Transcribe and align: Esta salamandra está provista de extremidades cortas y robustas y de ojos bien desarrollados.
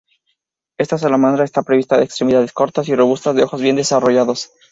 Esta 0.79 0.97
salamandra 0.97 1.43
está 1.43 1.61
provista 1.61 1.95
de 1.95 2.05
extremidades 2.05 2.53
cortas 2.53 2.89
y 2.89 2.95
robustas 2.95 3.35
y 3.35 3.37
de 3.37 3.43
ojos 3.43 3.61
bien 3.61 3.75
desarrollados. 3.75 4.49